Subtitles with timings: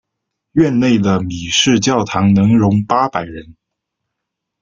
[0.53, 3.55] 院内的米市教堂能容八百人。